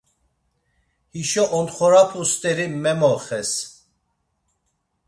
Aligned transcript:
Hişo 1.13 1.43
ontxorapu 1.57 2.21
steri 2.31 2.67
memoxes. 2.83 3.51